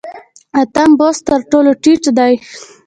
اتم 0.61 0.89
بست 0.99 1.21
تر 1.27 1.39
ټولو 1.51 1.71
ټیټ 1.83 2.03
دی 2.17 2.33